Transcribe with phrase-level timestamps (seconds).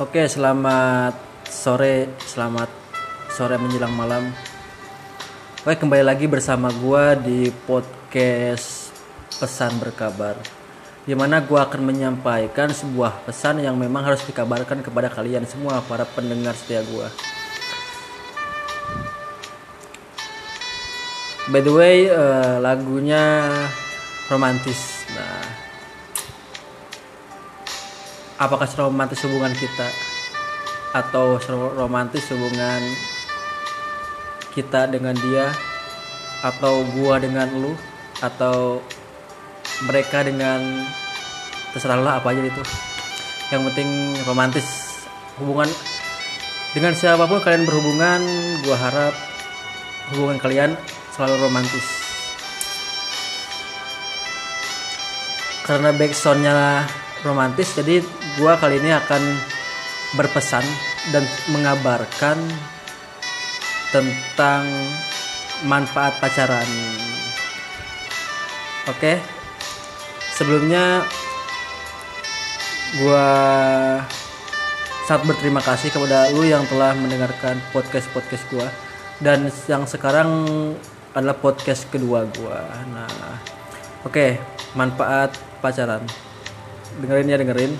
[0.00, 2.72] Oke, selamat sore, selamat
[3.36, 4.32] sore menjelang malam.
[5.60, 8.96] Oke, kembali lagi bersama gua di podcast
[9.36, 10.40] Pesan Berkabar.
[11.04, 16.08] Di mana gua akan menyampaikan sebuah pesan yang memang harus dikabarkan kepada kalian semua para
[16.08, 17.12] pendengar setia gua.
[21.52, 23.52] By the way, eh, lagunya
[24.32, 25.04] romantis.
[25.12, 25.69] Nah,
[28.40, 29.88] apakah romantis hubungan kita?
[30.96, 31.36] Atau
[31.76, 32.80] romantis hubungan
[34.56, 35.52] kita dengan dia?
[36.40, 37.76] Atau gua dengan lu?
[38.24, 38.80] Atau
[39.84, 40.88] mereka dengan
[41.76, 42.64] terserah lah apa aja itu.
[43.52, 43.88] Yang penting
[44.24, 44.66] romantis
[45.36, 45.68] hubungan.
[46.72, 48.20] Dengan siapa pun kalian berhubungan
[48.64, 49.14] gua harap
[50.16, 50.70] hubungan kalian
[51.12, 51.86] selalu romantis.
[55.68, 56.82] Karena backsoundnya
[57.24, 58.00] romantis jadi
[58.40, 59.22] gua kali ini akan
[60.16, 60.64] berpesan
[61.14, 62.38] dan mengabarkan
[63.94, 64.64] tentang
[65.66, 66.66] manfaat pacaran.
[68.88, 69.20] Oke?
[70.34, 71.04] Sebelumnya
[73.02, 73.28] gua
[75.04, 78.66] sangat berterima kasih kepada lu yang telah mendengarkan podcast podcast gua.
[79.20, 80.48] Dan yang sekarang
[81.12, 82.64] adalah podcast kedua gua.
[82.88, 83.10] Nah
[84.06, 84.40] oke
[84.72, 86.29] manfaat pacaran
[86.98, 87.72] dengerin ya dengerin.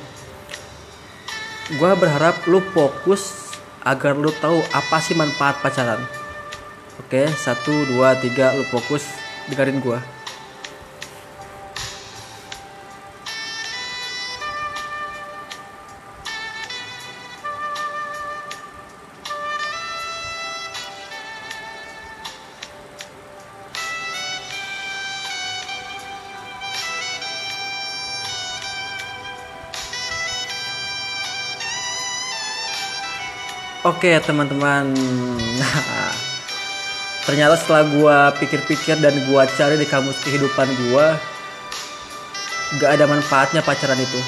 [1.75, 3.51] Gue berharap lu fokus
[3.83, 5.99] agar lu tahu apa sih manfaat pacaran.
[7.03, 9.03] Oke satu dua tiga lu fokus.
[9.51, 10.20] Dengerin gue
[33.81, 34.93] Oke teman-teman.
[35.57, 36.13] Nah
[37.25, 41.07] Ternyata setelah gue pikir-pikir dan gue cari di kamus kehidupan gue
[42.77, 44.21] Gak ada manfaatnya pacaran itu.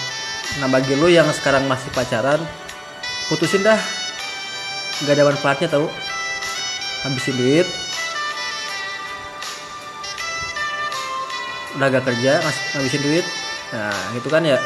[0.57, 2.41] Nah bagi lu yang sekarang masih pacaran
[3.29, 3.77] Putusin dah.
[5.05, 5.85] Gak ada manfaatnya tau.
[7.05, 7.69] Habisin duit.
[11.77, 12.41] Udah gak kerja
[12.73, 13.27] ngabisin duit.
[13.77, 14.57] Nah gitu kan ya.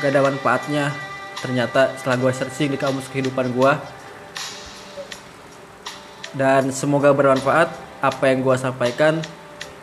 [0.00, 1.07] Gak ada manfaatnya
[1.38, 3.72] ternyata setelah gue searching di kamus kehidupan gue
[6.36, 7.72] dan semoga bermanfaat
[8.04, 9.18] apa yang gue sampaikan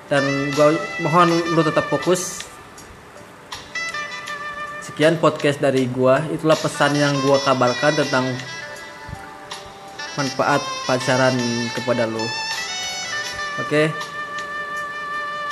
[0.05, 0.23] dan
[0.53, 0.67] gue
[1.01, 2.45] mohon lu tetap fokus.
[4.85, 8.25] Sekian podcast dari gue itulah pesan yang gue kabarkan tentang
[10.15, 11.35] manfaat pacaran
[11.73, 12.23] kepada lu.
[13.59, 13.91] Oke?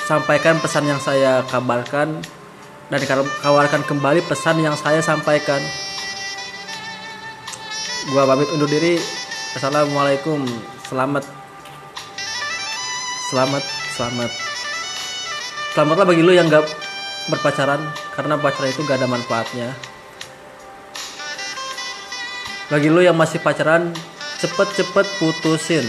[0.06, 2.22] Sampaikan pesan yang saya kabarkan
[2.92, 3.02] dan
[3.42, 5.60] kabarkan kembali pesan yang saya sampaikan
[8.12, 9.00] gua pamit undur diri.
[9.54, 10.44] Assalamualaikum.
[10.90, 11.24] Selamat.
[13.30, 14.32] Selamat selamat.
[15.74, 16.66] Selamatlah bagi lu yang gak
[17.30, 17.82] berpacaran
[18.18, 19.74] karena pacaran itu gak ada manfaatnya.
[22.74, 23.94] Bagi lu yang masih pacaran
[24.42, 25.86] cepet-cepet putusin.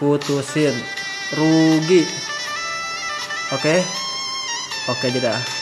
[0.00, 0.72] Putusin.
[1.36, 2.08] Rugi.
[3.52, 3.60] Oke?
[3.60, 3.78] Okay?
[4.88, 5.59] oke okay, jeda